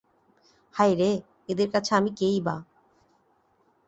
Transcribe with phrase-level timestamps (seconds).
[0.75, 1.11] হায় রে,
[1.49, 2.55] এদের কাছে আমি কেই বা!